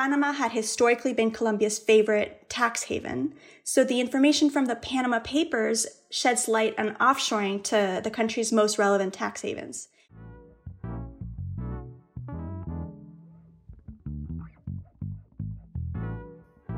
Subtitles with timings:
[0.00, 3.34] Panama had historically been Colombia's favorite tax haven.
[3.64, 8.78] So the information from the Panama Papers sheds light on offshoring to the country's most
[8.78, 9.88] relevant tax havens.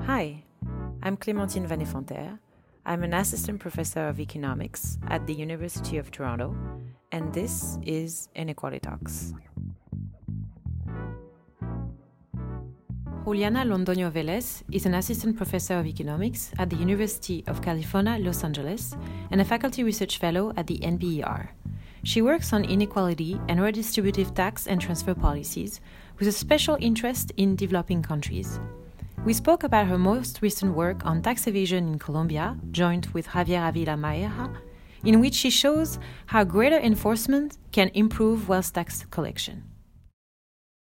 [0.06, 0.42] Hi,
[1.04, 2.40] I'm Clémentine Van Effenterre.
[2.84, 6.56] I'm an assistant professor of economics at the University of Toronto,
[7.12, 9.32] and this is Inequality Talks.
[13.24, 18.42] Juliana Londoño Velez is an assistant professor of economics at the University of California, Los
[18.42, 18.96] Angeles,
[19.30, 21.50] and a faculty research fellow at the NBER.
[22.02, 25.80] She works on inequality and redistributive tax and transfer policies
[26.18, 28.58] with a special interest in developing countries.
[29.24, 33.68] We spoke about her most recent work on tax evasion in Colombia, joint with Javier
[33.68, 34.52] Avila Mahecha,
[35.04, 39.62] in which she shows how greater enforcement can improve wealth tax collection.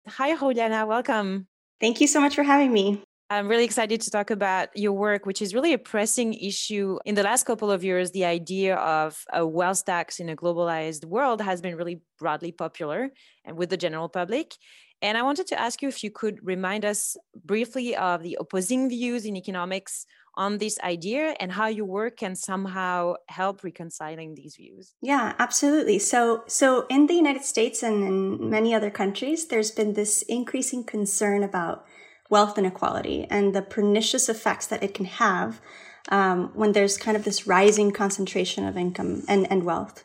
[0.08, 1.48] Hi, Juliana, welcome.
[1.84, 3.04] Thank you so much for having me.
[3.30, 6.98] I'm really excited to talk about your work, which is really a pressing issue.
[7.04, 11.04] In the last couple of years, the idea of a wealth tax in a globalized
[11.04, 13.10] world has been really broadly popular
[13.44, 14.56] and with the general public.
[15.02, 18.88] And I wanted to ask you if you could remind us briefly of the opposing
[18.88, 24.56] views in economics on this idea and how your work can somehow help reconciling these
[24.56, 24.94] views.
[25.02, 26.00] Yeah, absolutely.
[26.00, 30.84] So so in the United States and in many other countries there's been this increasing
[30.84, 31.86] concern about
[32.30, 35.62] wealth inequality and the pernicious effects that it can have
[36.10, 40.04] um, when there's kind of this rising concentration of income and, and wealth.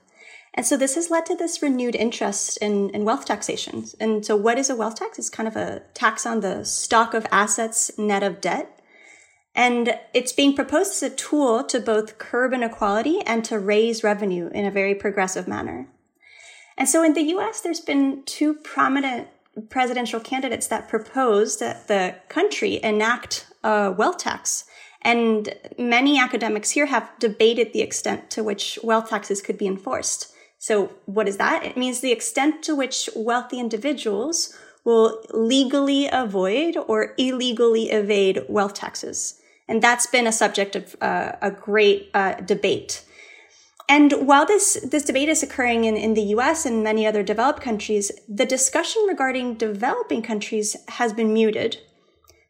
[0.55, 3.85] And so this has led to this renewed interest in, in wealth taxation.
[4.01, 5.19] And so what is a wealth tax?
[5.19, 8.78] It's kind of a tax on the stock of assets net of debt.
[9.55, 14.49] And it's being proposed as a tool to both curb inequality and to raise revenue
[14.53, 15.89] in a very progressive manner.
[16.77, 19.29] And so in the US, there's been two prominent
[19.69, 24.65] presidential candidates that proposed that the country enact a wealth tax.
[25.03, 30.33] And many academics here have debated the extent to which wealth taxes could be enforced.
[30.59, 31.65] So what is that?
[31.65, 34.57] It means the extent to which wealthy individuals
[34.89, 39.39] will legally avoid or illegally evade wealth taxes.
[39.69, 43.05] And that's been a subject of uh, a great uh, debate.
[43.87, 47.61] And while this, this debate is occurring in, in the US and many other developed
[47.61, 51.77] countries, the discussion regarding developing countries has been muted.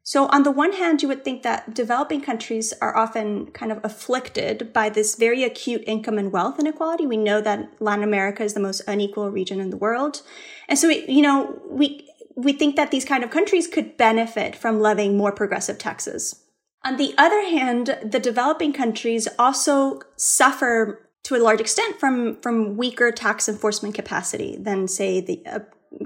[0.04, 3.80] So on the one hand, you would think that developing countries are often kind of
[3.84, 7.04] afflicted by this very acute income and wealth inequality.
[7.04, 10.22] We know that Latin America is the most unequal region in the world.
[10.68, 12.07] And so, you know, we,
[12.38, 16.44] we think that these kind of countries could benefit from levying more progressive taxes.
[16.84, 22.76] On the other hand, the developing countries also suffer to a large extent from, from
[22.76, 25.62] weaker tax enforcement capacity than, say, the, a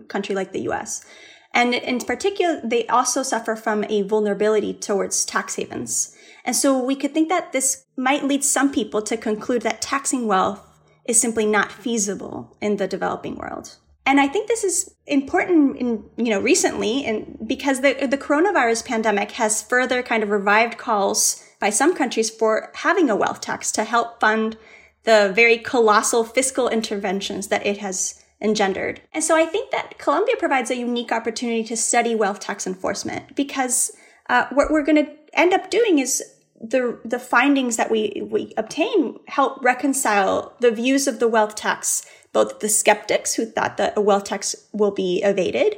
[0.09, 1.04] country like the US.
[1.53, 6.16] And in particular, they also suffer from a vulnerability towards tax havens.
[6.47, 10.26] And so we could think that this might lead some people to conclude that taxing
[10.26, 10.66] wealth
[11.04, 13.76] is simply not feasible in the developing world.
[14.04, 18.84] And I think this is important in, you know, recently and because the, the coronavirus
[18.84, 23.70] pandemic has further kind of revived calls by some countries for having a wealth tax
[23.72, 24.56] to help fund
[25.04, 29.00] the very colossal fiscal interventions that it has engendered.
[29.12, 33.36] And so I think that Colombia provides a unique opportunity to study wealth tax enforcement
[33.36, 33.92] because
[34.28, 36.22] uh, what we're going to end up doing is
[36.60, 42.06] the the findings that we we obtain help reconcile the views of the wealth tax,
[42.32, 45.76] both the skeptics who thought that a wealth tax will be evaded,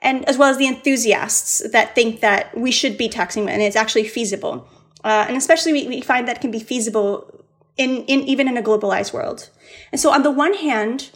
[0.00, 3.76] and as well as the enthusiasts that think that we should be taxing and it's
[3.76, 4.68] actually feasible.
[5.04, 7.44] Uh, and especially we, we find that can be feasible
[7.76, 9.50] in, in even in a globalized world.
[9.92, 11.10] And so on the one hand,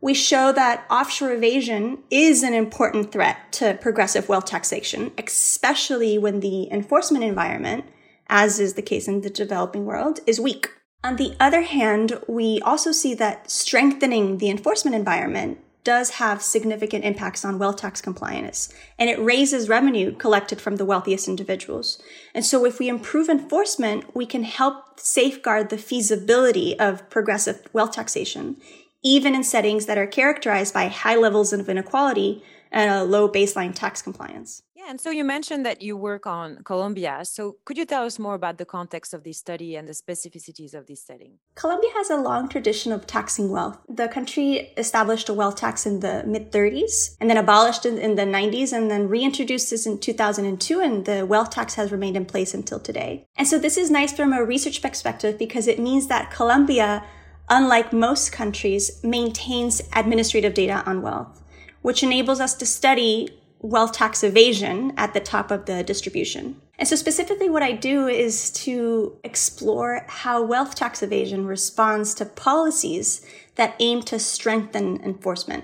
[0.00, 6.40] we show that offshore evasion is an important threat to progressive wealth taxation, especially when
[6.40, 7.84] the enforcement environment,
[8.28, 10.70] as is the case in the developing world, is weak.
[11.06, 17.04] On the other hand, we also see that strengthening the enforcement environment does have significant
[17.04, 22.02] impacts on wealth tax compliance and it raises revenue collected from the wealthiest individuals.
[22.34, 27.92] And so if we improve enforcement, we can help safeguard the feasibility of progressive wealth
[27.92, 28.56] taxation,
[29.04, 33.74] even in settings that are characterized by high levels of inequality and a low baseline
[33.74, 34.62] tax compliance.
[34.74, 37.20] Yeah, and so you mentioned that you work on Colombia.
[37.24, 40.74] So could you tell us more about the context of this study and the specificities
[40.74, 41.38] of this setting?
[41.54, 43.78] Colombia has a long tradition of taxing wealth.
[43.88, 48.16] The country established a wealth tax in the mid 30s and then abolished it in
[48.16, 52.26] the 90s and then reintroduced this in 2002 and the wealth tax has remained in
[52.26, 53.26] place until today.
[53.36, 57.02] And so this is nice from a research perspective because it means that Colombia
[57.48, 61.42] unlike most countries, maintains administrative data on wealth,
[61.86, 63.28] which enables us to study
[63.60, 66.60] wealth tax evasion at the top of the distribution.
[66.80, 72.24] And so, specifically, what I do is to explore how wealth tax evasion responds to
[72.26, 73.24] policies
[73.54, 75.62] that aim to strengthen enforcement.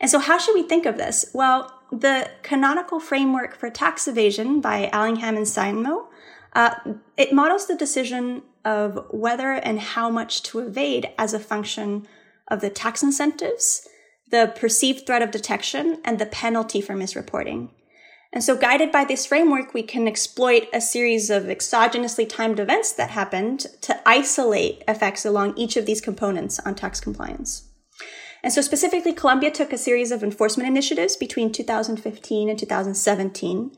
[0.00, 1.26] And so, how should we think of this?
[1.34, 6.06] Well, the canonical framework for tax evasion by Allingham and Sandmo,
[6.52, 6.76] uh,
[7.16, 12.06] it models the decision of whether and how much to evade as a function
[12.46, 13.88] of the tax incentives,
[14.30, 17.70] the perceived threat of detection, and the penalty for misreporting.
[18.32, 22.92] And so, guided by this framework, we can exploit a series of exogenously timed events
[22.92, 27.68] that happened to isolate effects along each of these components on tax compliance.
[28.42, 33.70] And so, specifically, Colombia took a series of enforcement initiatives between 2015 and 2017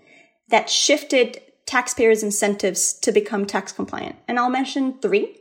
[0.48, 4.16] that shifted taxpayers' incentives to become tax compliant.
[4.26, 5.37] And I'll mention three.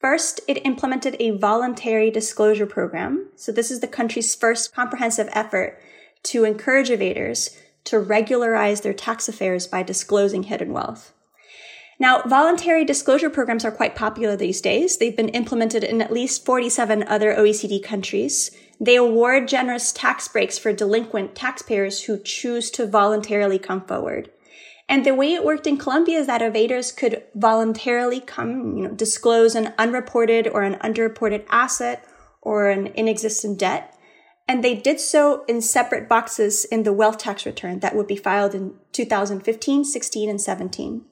[0.00, 3.30] First, it implemented a voluntary disclosure program.
[3.34, 5.80] So, this is the country's first comprehensive effort
[6.24, 11.12] to encourage evaders to regularize their tax affairs by disclosing hidden wealth.
[12.00, 14.98] Now, voluntary disclosure programs are quite popular these days.
[14.98, 18.52] They've been implemented in at least 47 other OECD countries.
[18.80, 24.30] They award generous tax breaks for delinquent taxpayers who choose to voluntarily come forward.
[24.88, 28.94] And the way it worked in Colombia is that evaders could voluntarily come, you know,
[28.94, 32.06] disclose an unreported or an underreported asset
[32.40, 33.98] or an inexistent debt
[34.48, 38.16] and they did so in separate boxes in the wealth tax return that would be
[38.16, 41.04] filed in 2015, 16, and 17.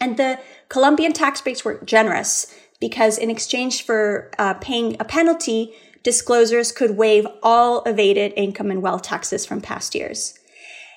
[0.00, 0.38] And the
[0.68, 5.74] Colombian tax breaks were generous because in exchange for uh, paying a penalty,
[6.04, 10.38] disclosures could waive all evaded income and wealth taxes from past years.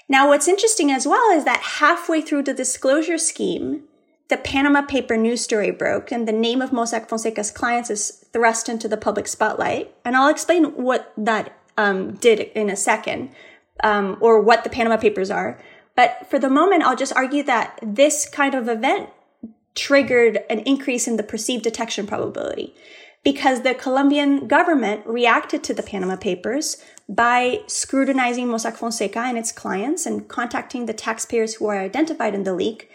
[0.09, 3.83] Now, what's interesting as well is that halfway through the disclosure scheme,
[4.29, 8.67] the Panama paper news story broke and the name of Mossack Fonseca's clients is thrust
[8.67, 9.93] into the public spotlight.
[10.03, 13.29] And I'll explain what that um, did in a second,
[13.83, 15.61] um, or what the Panama papers are.
[15.95, 19.09] But for the moment, I'll just argue that this kind of event
[19.75, 22.75] triggered an increase in the perceived detection probability
[23.23, 29.51] because the Colombian government reacted to the Panama Papers by scrutinizing Mossack Fonseca and its
[29.51, 32.87] clients and contacting the taxpayers who are identified in the leak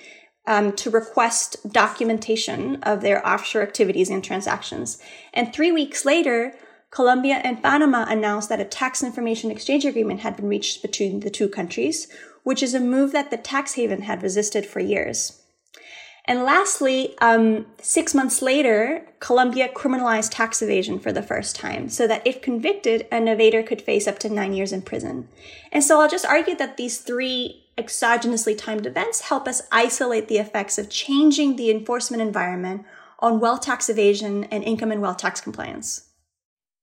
[0.46, 4.98] um, to request documentation of their offshore activities and transactions.
[5.32, 6.54] And three weeks later,
[6.90, 11.30] Colombia and Panama announced that a tax information exchange agreement had been reached between the
[11.30, 12.06] two countries,
[12.44, 15.43] which is a move that the tax haven had resisted for years.
[16.26, 22.06] And lastly, um, six months later, Colombia criminalized tax evasion for the first time, so
[22.06, 25.28] that if convicted, an evader could face up to nine years in prison.
[25.70, 30.38] And so I'll just argue that these three exogenously timed events help us isolate the
[30.38, 32.86] effects of changing the enforcement environment
[33.18, 36.08] on wealth tax evasion and income and wealth tax compliance.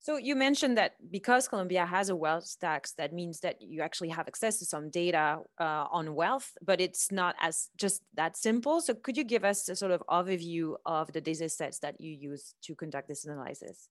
[0.04, 4.10] So you mentioned that because Colombia has a wealth tax, that means that you actually
[4.10, 8.82] have access to some data uh, on wealth, but it's not as just that simple.
[8.82, 12.12] So could you give us a sort of overview of the data sets that you
[12.12, 13.90] use to conduct this analysis?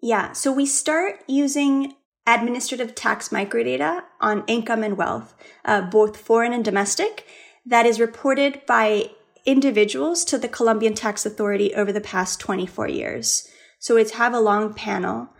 [0.00, 1.94] Yeah, so we start using
[2.28, 7.26] administrative tax microdata on income and wealth, uh, both foreign and domestic,
[7.66, 9.10] that is reported by
[9.44, 13.48] individuals to the Colombian Tax Authority over the past 24 years.
[13.80, 15.30] So it's have a long panel.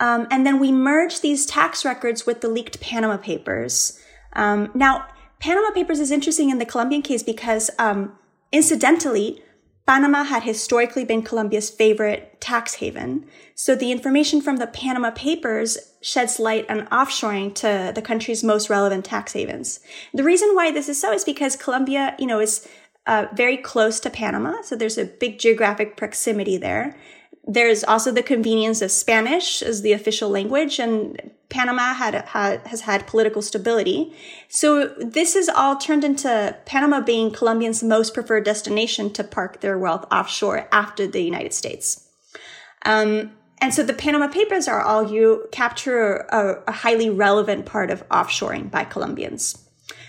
[0.00, 4.00] Um, and then we merge these tax records with the leaked Panama Papers.
[4.32, 5.06] Um, now,
[5.38, 8.18] Panama Papers is interesting in the Colombian case because, um,
[8.50, 9.42] incidentally,
[9.86, 13.26] Panama had historically been Colombia's favorite tax haven.
[13.54, 18.70] So the information from the Panama Papers sheds light on offshoring to the country's most
[18.70, 19.80] relevant tax havens.
[20.14, 22.68] The reason why this is so is because Colombia, you know, is
[23.06, 24.62] uh, very close to Panama.
[24.62, 26.96] So there's a big geographic proximity there.
[27.52, 32.82] There's also the convenience of Spanish as the official language, and Panama had, had, has
[32.82, 34.14] had political stability.
[34.48, 39.76] So this is all turned into Panama being Colombians' most preferred destination to park their
[39.76, 42.08] wealth offshore after the United States.
[42.86, 47.90] Um, and so the Panama Papers are all you capture a, a highly relevant part
[47.90, 49.58] of offshoring by Colombians.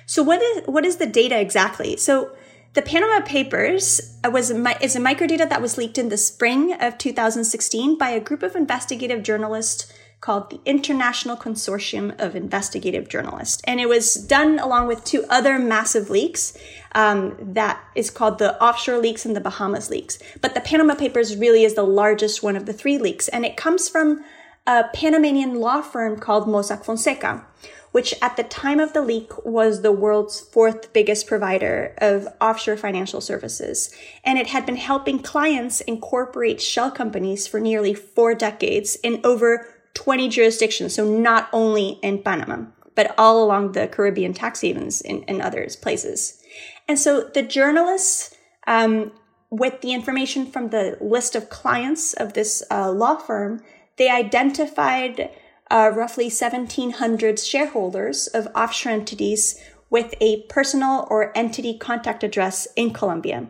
[0.06, 1.98] So what is what is the data exactly?
[1.98, 2.36] So
[2.74, 6.98] the Panama Papers was a, is a microdata that was leaked in the spring of
[6.98, 13.62] 2016 by a group of investigative journalists called the International Consortium of Investigative Journalists.
[13.66, 16.56] And it was done along with two other massive leaks
[16.94, 20.20] um, that is called the Offshore Leaks and the Bahamas Leaks.
[20.40, 23.28] But the Panama Papers really is the largest one of the three leaks.
[23.30, 24.24] And it comes from
[24.68, 27.46] a Panamanian law firm called Mossack Fonseca
[27.92, 32.78] which at the time of the leak was the world's fourth biggest provider of offshore
[32.78, 33.94] financial services.
[34.24, 39.68] And it had been helping clients incorporate shell companies for nearly four decades in over
[39.94, 42.66] 20 jurisdictions, so not only in Panama.
[42.94, 46.44] but all along the Caribbean tax havens and, and others places.
[46.90, 48.36] And so the journalists,
[48.68, 49.14] um,
[49.50, 53.62] with the information from the list of clients of this uh, law firm,
[53.98, 55.30] they identified
[55.72, 59.60] uh, roughly 1,700 shareholders of offshore entities
[59.90, 63.48] with a personal or entity contact address in Colombia.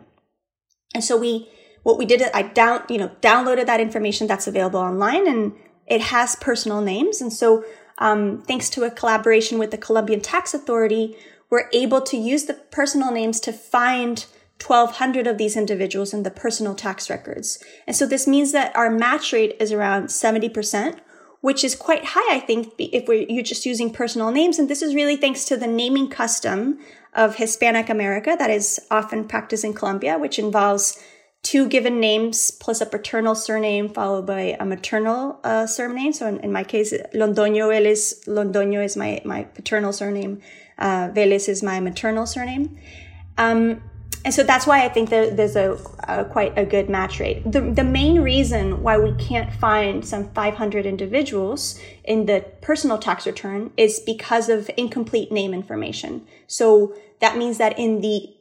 [0.94, 1.48] And so we,
[1.82, 5.52] what we did, I down, you know, downloaded that information that's available online and
[5.86, 7.20] it has personal names.
[7.20, 7.64] And so,
[7.98, 11.16] um, thanks to a collaboration with the Colombian Tax Authority,
[11.50, 14.24] we're able to use the personal names to find
[14.64, 17.62] 1200 of these individuals in the personal tax records.
[17.86, 20.98] And so this means that our match rate is around 70%,
[21.42, 24.58] which is quite high, I think, if we're you're just using personal names.
[24.58, 26.78] And this is really thanks to the naming custom
[27.12, 31.02] of Hispanic America that is often practiced in Colombia, which involves
[31.42, 36.12] two given names plus a paternal surname followed by a maternal uh, surname.
[36.12, 40.40] So in, in, my case, Londoño Vélez, Londoño is my, my paternal surname.
[40.78, 42.78] Uh, Vélez is my maternal surname.
[43.36, 43.82] Um,
[44.24, 47.42] and so that's why I think that there's a, a, quite a good match rate.
[47.50, 53.26] The, the main reason why we can't find some 500 individuals in the personal tax
[53.26, 56.24] return is because of incomplete name information.
[56.46, 58.32] So that means that in the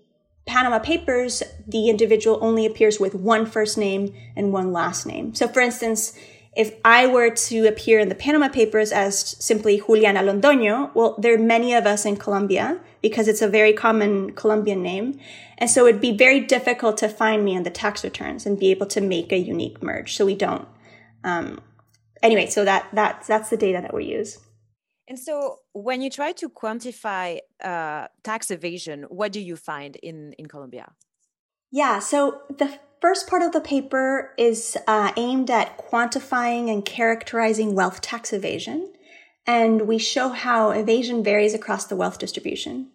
[0.45, 5.33] Panama Papers, the individual only appears with one first name and one last name.
[5.33, 6.17] So for instance,
[6.55, 11.34] if I were to appear in the Panama Papers as simply Juliana Londoño, well, there
[11.34, 15.20] are many of us in Colombia because it's a very common Colombian name.
[15.58, 18.70] And so it'd be very difficult to find me on the tax returns and be
[18.72, 20.15] able to make a unique merge.
[20.15, 20.67] So we don't.
[21.24, 21.62] Um,
[22.22, 24.38] anyway, so that, that, that's the data that we use.
[25.08, 30.34] And so when you try to quantify uh, tax evasion, what do you find in,
[30.34, 30.91] in Colombia?
[31.72, 37.75] Yeah, so the first part of the paper is uh, aimed at quantifying and characterizing
[37.75, 38.93] wealth tax evasion.
[39.46, 42.91] And we show how evasion varies across the wealth distribution.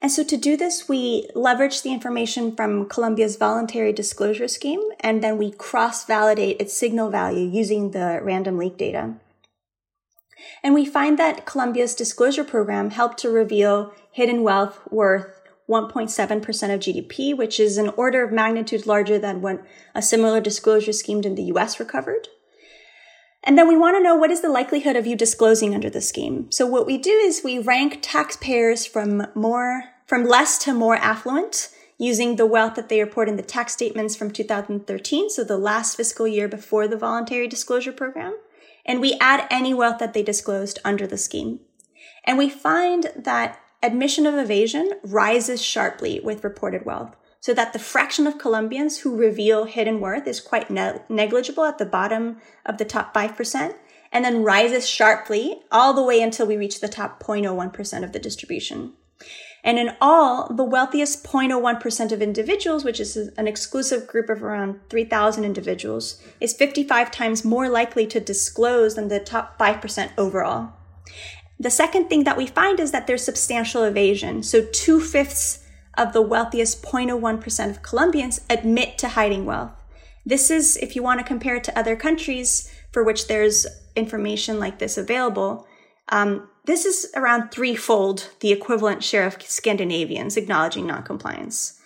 [0.00, 5.22] And so to do this, we leverage the information from Colombia's voluntary disclosure scheme, and
[5.22, 9.14] then we cross-validate its signal value using the random leak data.
[10.62, 15.37] And we find that Colombia's disclosure program helped to reveal hidden wealth worth
[15.68, 19.62] 1.7% of GDP, which is an order of magnitude larger than what
[19.94, 22.28] a similar disclosure scheme in the US recovered.
[23.44, 26.00] And then we want to know what is the likelihood of you disclosing under the
[26.00, 26.50] scheme.
[26.50, 31.70] So what we do is we rank taxpayers from more, from less to more affluent
[31.98, 35.30] using the wealth that they report in the tax statements from 2013.
[35.30, 38.36] So the last fiscal year before the voluntary disclosure program.
[38.86, 41.60] And we add any wealth that they disclosed under the scheme.
[42.24, 47.78] And we find that admission of evasion rises sharply with reported wealth, so that the
[47.78, 52.78] fraction of Colombians who reveal hidden worth is quite ne- negligible at the bottom of
[52.78, 53.74] the top 5%,
[54.10, 58.18] and then rises sharply all the way until we reach the top 0.01% of the
[58.18, 58.92] distribution.
[59.64, 64.80] And in all, the wealthiest 0.01% of individuals, which is an exclusive group of around
[64.88, 70.72] 3,000 individuals, is 55 times more likely to disclose than the top 5% overall.
[71.60, 74.42] The second thing that we find is that there's substantial evasion.
[74.42, 75.64] So two fifths
[75.96, 79.72] of the wealthiest 0.01% of Colombians admit to hiding wealth.
[80.24, 84.60] This is, if you want to compare it to other countries for which there's information
[84.60, 85.66] like this available,
[86.10, 91.80] um, this is around threefold the equivalent share of Scandinavians acknowledging noncompliance.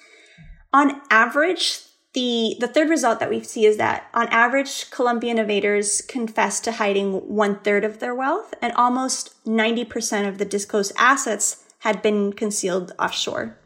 [0.73, 1.81] On average,
[2.15, 6.73] the, the third result that we see is that on average, Colombian evaders confess to
[6.73, 12.33] hiding one third of their wealth and almost 90% of the disclosed assets had been
[12.33, 13.59] concealed offshore.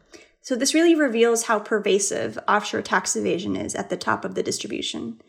[0.42, 4.44] So this really reveals how pervasive offshore tax evasion is at the top of the
[4.44, 5.20] distribution.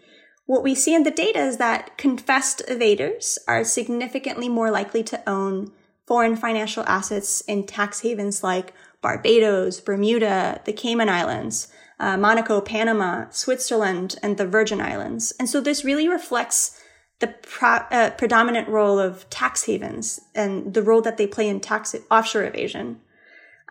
[0.46, 5.28] What we see in the data is that confessed evaders are significantly more likely to
[5.28, 5.72] own
[6.06, 11.68] foreign financial assets in tax havens like Barbados, Bermuda, the Cayman Islands,
[12.00, 15.34] uh, Monaco, Panama, Switzerland, and the Virgin Islands.
[15.40, 16.80] And so this really reflects
[17.20, 21.60] the pro- uh, predominant role of tax havens and the role that they play in
[21.60, 23.00] tax offshore evasion.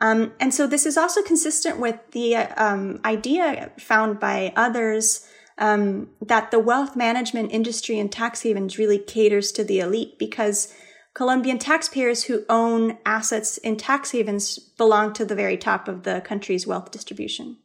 [0.00, 5.26] Um, and so this is also consistent with the um, idea found by others
[5.58, 10.74] um, that the wealth management industry in tax havens really caters to the elite because
[11.14, 16.20] Colombian taxpayers who own assets in tax havens belong to the very top of the
[16.20, 17.56] country's wealth distribution.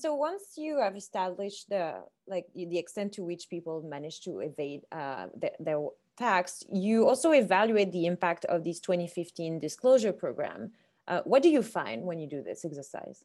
[0.00, 4.80] So once you have established the like the extent to which people manage to evade
[4.90, 5.80] uh, the, their
[6.16, 10.72] tax, you also evaluate the impact of this 2015 disclosure program.
[11.06, 13.24] Uh, what do you find when you do this exercise?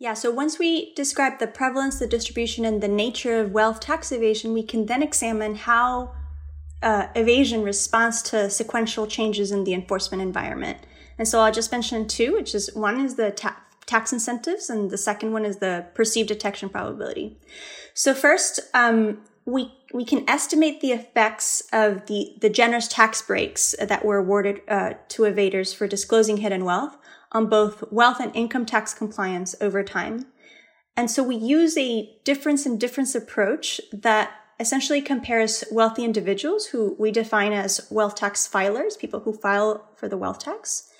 [0.00, 4.10] Yeah, so once we describe the prevalence, the distribution, and the nature of wealth tax
[4.10, 6.12] evasion, we can then examine how
[6.82, 10.78] uh, evasion responds to sequential changes in the enforcement environment.
[11.18, 14.90] And so I'll just mention two, which is one is the ta- tax incentives, and
[14.90, 17.38] the second one is the perceived detection probability.
[17.94, 23.74] So first, um, we we can estimate the effects of the the generous tax breaks
[23.80, 26.96] that were awarded uh, to evaders for disclosing hidden wealth
[27.32, 30.26] on both wealth and income tax compliance over time.
[30.96, 36.96] And so we use a difference in difference approach that essentially compares wealthy individuals who
[36.98, 40.90] we define as wealth tax filers, people who file for the wealth tax,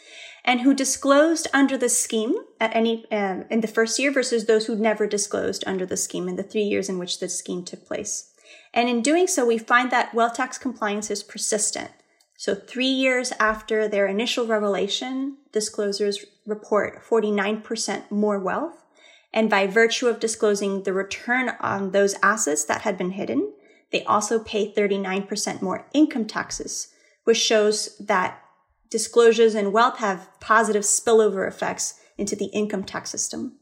[0.47, 4.67] and who disclosed under the scheme at any um, in the first year versus those
[4.67, 7.85] who never disclosed under the scheme in the three years in which the scheme took
[7.85, 8.33] place.
[8.73, 11.91] And in doing so, we find that wealth tax compliance is persistent.
[12.37, 18.85] So three years after their initial revelation, disclosers report 49% more wealth.
[19.33, 23.53] And by virtue of disclosing the return on those assets that had been hidden,
[23.91, 26.89] they also pay 39% more income taxes,
[27.25, 28.43] which shows that
[28.91, 33.57] disclosures and wealth have positive spillover effects into the income tax system.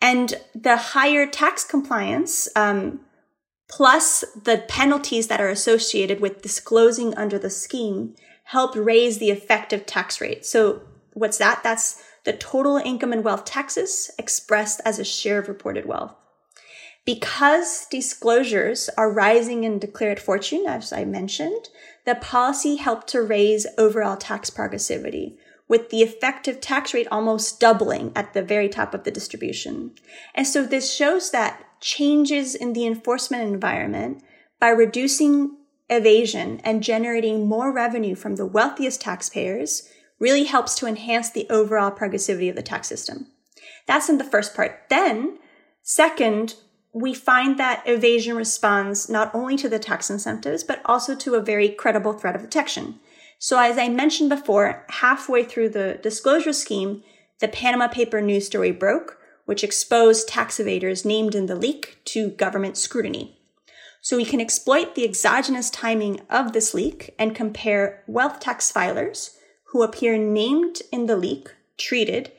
[0.00, 3.00] And the higher tax compliance, um,
[3.68, 9.86] plus the penalties that are associated with disclosing under the scheme help raise the effective
[9.86, 10.44] tax rate.
[10.44, 11.62] So what's that?
[11.62, 16.14] That's the total income and wealth taxes expressed as a share of reported wealth.
[17.04, 21.68] Because disclosures are rising in declared fortune, as I mentioned,
[22.04, 25.36] the policy helped to raise overall tax progressivity,
[25.68, 29.92] with the effective tax rate almost doubling at the very top of the distribution.
[30.34, 34.22] And so this shows that changes in the enforcement environment
[34.60, 35.56] by reducing
[35.88, 41.90] evasion and generating more revenue from the wealthiest taxpayers really helps to enhance the overall
[41.90, 43.26] progressivity of the tax system.
[43.86, 44.88] That's in the first part.
[44.88, 45.38] Then,
[45.82, 46.54] second,
[46.92, 51.42] we find that evasion responds not only to the tax incentives, but also to a
[51.42, 53.00] very credible threat of detection.
[53.38, 57.02] So as I mentioned before, halfway through the disclosure scheme,
[57.40, 62.28] the Panama paper news story broke, which exposed tax evaders named in the leak to
[62.28, 63.38] government scrutiny.
[64.00, 69.36] So we can exploit the exogenous timing of this leak and compare wealth tax filers
[69.72, 72.30] who appear named in the leak, treated,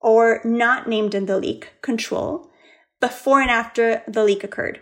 [0.00, 2.50] or not named in the leak, control,
[3.00, 4.80] before and after the leak occurred.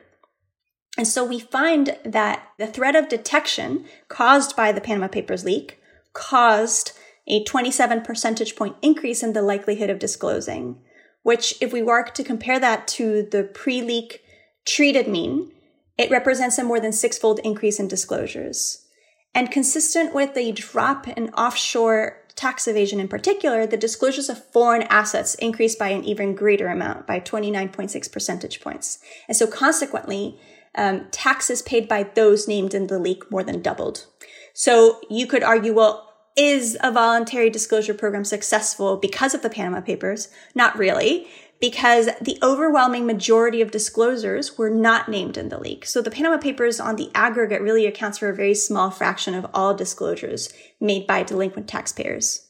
[0.99, 5.81] And so we find that the threat of detection caused by the Panama Papers leak
[6.13, 6.93] caused
[7.27, 10.79] a 27 percentage point increase in the likelihood of disclosing,
[11.23, 14.23] which if we work to compare that to the pre-leak
[14.67, 15.53] treated mean,
[15.97, 18.87] it represents a more than six-fold increase in disclosures.
[19.35, 24.83] And consistent with the drop in offshore tax evasion in particular, the disclosures of foreign
[24.85, 28.99] assets increased by an even greater amount, by 29.6 percentage points.
[29.29, 30.39] And so consequently,
[30.75, 34.07] um, taxes paid by those named in the leak more than doubled.
[34.55, 39.81] So you could argue, well, is a voluntary disclosure program successful because of the Panama
[39.81, 40.29] Papers?
[40.55, 41.27] Not really
[41.63, 45.87] because the overwhelming majority of disclosures were not named in the leak.
[45.87, 49.47] So the Panama Papers on the aggregate really accounts for a very small fraction of
[49.55, 52.49] all disclosures made by delinquent taxpayers.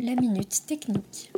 [0.00, 1.30] La minute technique.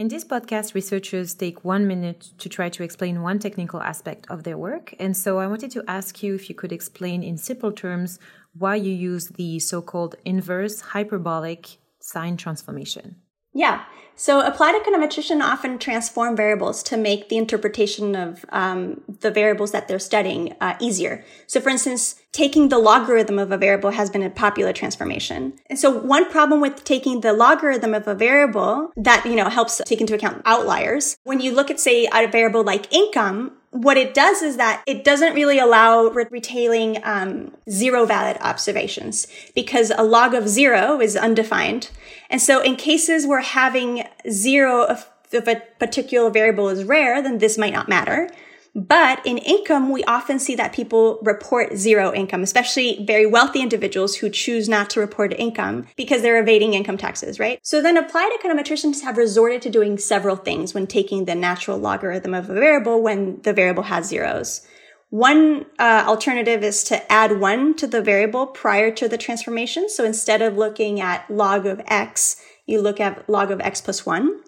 [0.00, 4.42] In this podcast, researchers take one minute to try to explain one technical aspect of
[4.42, 4.92] their work.
[4.98, 8.18] And so I wanted to ask you if you could explain in simple terms
[8.52, 13.16] why you use the so called inverse hyperbolic sine transformation?
[13.54, 13.84] Yeah.
[14.14, 19.86] So applied econometricians often transform variables to make the interpretation of um, the variables that
[19.86, 21.24] they're studying uh, easier.
[21.46, 25.54] So for instance, taking the logarithm of a variable has been a popular transformation.
[25.70, 29.80] And so one problem with taking the logarithm of a variable that, you know, helps
[29.86, 31.16] take into account outliers.
[31.22, 35.04] When you look at, say, a variable like income, what it does is that it
[35.04, 41.16] doesn't really allow re- retailing um, zero valid observations because a log of zero is
[41.16, 41.90] undefined.
[42.30, 47.38] And so in cases where having zero of, of a particular variable is rare, then
[47.38, 48.30] this might not matter.
[48.74, 54.16] But in income, we often see that people report zero income, especially very wealthy individuals
[54.16, 57.58] who choose not to report income because they're evading income taxes, right?
[57.62, 62.34] So then applied econometricians have resorted to doing several things when taking the natural logarithm
[62.34, 64.66] of a variable when the variable has zeros.
[65.10, 69.88] One uh, alternative is to add one to the variable prior to the transformation.
[69.88, 74.06] So instead of looking at log of x you look at log of x plus
[74.06, 74.42] 1.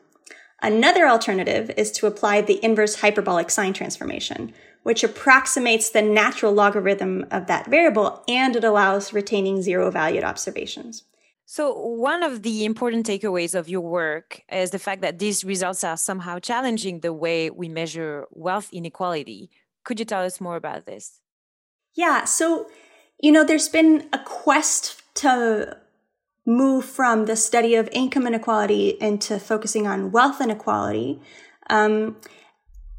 [0.63, 7.27] Another alternative is to apply the inverse hyperbolic sine transformation, which approximates the natural logarithm
[7.31, 11.05] of that variable and it allows retaining zero valued observations.
[11.47, 15.83] So, one of the important takeaways of your work is the fact that these results
[15.83, 19.51] are somehow challenging the way we measure wealth inequality.
[19.83, 21.21] Could you tell us more about this?
[21.97, 22.25] Yeah.
[22.25, 22.69] So,
[23.21, 25.77] you know, there's been a quest to
[26.47, 31.21] move from the study of income inequality into focusing on wealth inequality.
[31.69, 32.17] Um,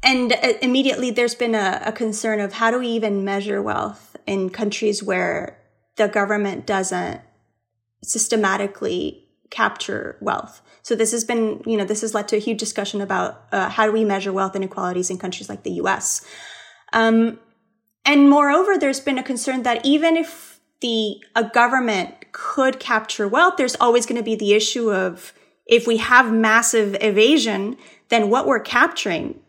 [0.02, 4.16] and uh, immediately there's been a, a concern of how do we even measure wealth
[4.26, 5.58] in countries where
[5.96, 7.20] the government doesn't
[8.02, 10.62] systematically capture wealth.
[10.82, 13.68] So this has been, you know, this has led to a huge discussion about uh,
[13.68, 16.24] how do we measure wealth inequalities in countries like the U.S.
[16.92, 17.38] Um,
[18.04, 20.51] and moreover, there's been a concern that even if
[20.82, 25.32] the a government could capture wealth, there's always going to be the issue of
[25.66, 27.78] if we have massive evasion,
[28.10, 29.40] then what we're capturing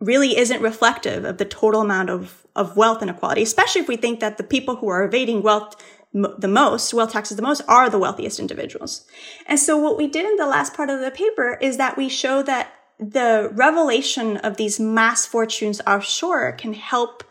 [0.00, 4.20] really isn't reflective of the total amount of, of wealth inequality, especially if we think
[4.20, 5.76] that the people who are evading wealth
[6.12, 9.04] the most, wealth taxes the most, are the wealthiest individuals.
[9.46, 12.08] And so what we did in the last part of the paper is that we
[12.08, 17.22] show that the revelation of these mass fortunes offshore can help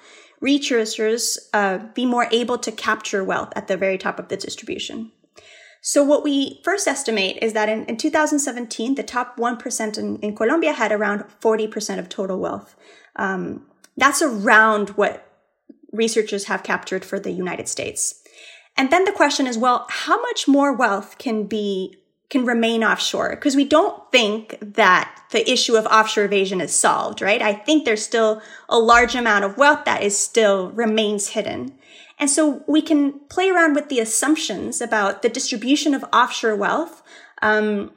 [0.41, 5.11] researchers uh, be more able to capture wealth at the very top of the distribution.
[5.81, 10.35] So what we first estimate is that in, in 2017, the top 1% in, in,
[10.35, 12.75] Colombia had around 40% of total wealth.
[13.17, 15.31] Um, that's around what
[15.91, 18.23] researchers have captured for the United States.
[18.75, 21.95] And then the question is, well, how much more wealth can be,
[22.29, 23.31] can remain offshore?
[23.31, 27.41] Because we don't think that the issue of offshore evasion is solved, right?
[27.41, 31.77] I think there's still a large amount of wealth that is still remains hidden.
[32.17, 37.03] And so we can play around with the assumptions about the distribution of offshore wealth.
[37.41, 37.91] Um,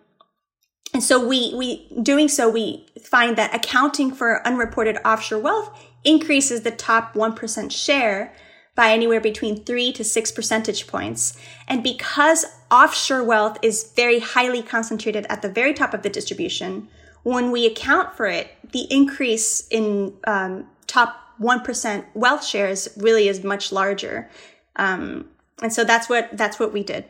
[0.92, 6.62] and so we, we, doing so, we find that accounting for unreported offshore wealth increases
[6.62, 8.34] the top 1% share
[8.78, 11.36] by anywhere between three to six percentage points.
[11.66, 16.86] And because offshore wealth is very highly concentrated at the very top of the distribution,
[17.24, 23.42] when we account for it, the increase in um, top 1% wealth shares really is
[23.42, 24.30] much larger.
[24.76, 25.28] Um,
[25.60, 27.04] and so that's what, that's what we did.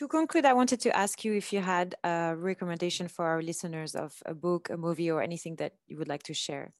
[0.00, 3.94] To conclude, I wanted to ask you if you had a recommendation for our listeners
[3.94, 6.74] of a book, a movie, or anything that you would like to share.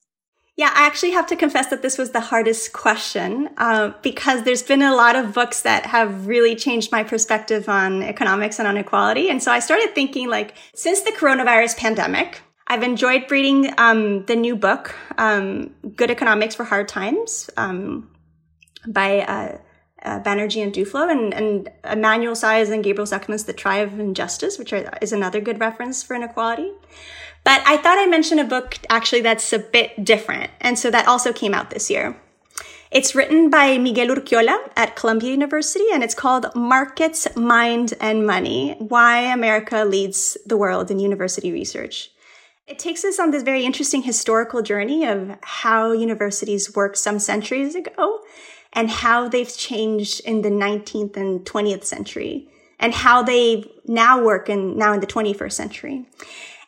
[0.56, 4.62] Yeah, I actually have to confess that this was the hardest question uh, because there's
[4.62, 8.76] been a lot of books that have really changed my perspective on economics and on
[8.76, 9.30] equality.
[9.30, 14.36] And so I started thinking like, since the coronavirus pandemic, I've enjoyed reading um, the
[14.36, 18.10] new book, um, Good Economics for Hard Times, um,
[18.86, 19.58] by uh,
[20.02, 24.58] uh, Banerjee and Duflo, and, and Emmanuel Saez and Gabriel Zucman's The Triumph of Injustice,
[24.58, 26.70] which are, is another good reference for inequality.
[27.44, 30.50] But I thought I mentioned a book actually that's a bit different.
[30.60, 32.16] And so that also came out this year.
[32.90, 38.74] It's written by Miguel Urquiola at Columbia University and it's called Markets, Mind, and Money
[38.78, 42.10] Why America Leads the World in University Research.
[42.66, 47.74] It takes us on this very interesting historical journey of how universities worked some centuries
[47.76, 48.20] ago
[48.72, 52.48] and how they've changed in the 19th and 20th century
[52.78, 56.06] and how they now work in now in the 21st century.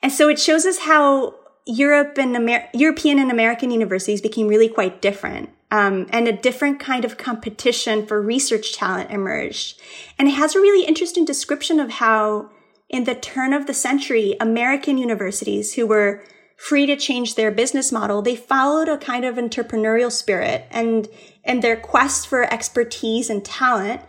[0.03, 1.35] And so it shows us how
[1.65, 5.51] Europe and Amer- European and American universities became really quite different.
[5.71, 9.81] Um, and a different kind of competition for research talent emerged.
[10.19, 12.51] And it has a really interesting description of how
[12.91, 16.23] in the turn of the century, American universities who were
[16.59, 21.09] free to change their business model, they followed a kind of entrepreneurial spirit and,
[21.43, 24.03] and their quest for expertise and talent,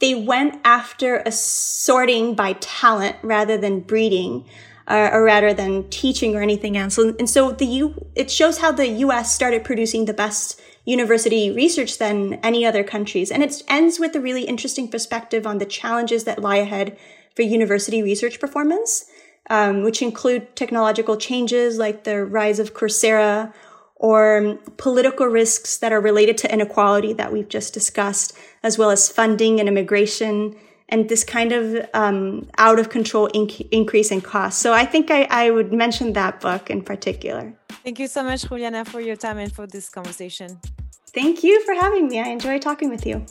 [0.00, 4.44] they went after assorting by talent rather than breeding
[4.86, 6.98] uh, or rather than teaching or anything else.
[6.98, 9.34] And so the U, it shows how the U.S.
[9.34, 13.30] started producing the best university research than any other countries.
[13.30, 16.96] And it ends with a really interesting perspective on the challenges that lie ahead
[17.34, 19.06] for university research performance,
[19.50, 23.52] um, which include technological changes like the rise of Coursera
[23.96, 29.08] or political risks that are related to inequality that we've just discussed, as well as
[29.08, 30.54] funding and immigration
[30.88, 34.60] and this kind of um, out of control inc- increase in cost.
[34.60, 37.54] So I think I, I would mention that book in particular.
[37.84, 40.60] Thank you so much, Juliana, for your time and for this conversation.
[41.08, 42.20] Thank you for having me.
[42.20, 43.24] I enjoy talking with you.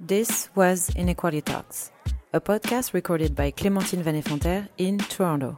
[0.00, 1.92] This was Inequality Talks,
[2.32, 5.56] a podcast recorded by Clémentine Van Effenterre in Toronto.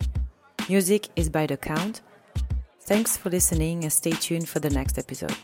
[0.69, 2.03] Music is by The Count.
[2.81, 5.35] Thanks for listening and stay tuned for the next episode.